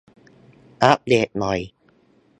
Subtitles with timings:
[0.83, 1.59] อัปเดตหน่อย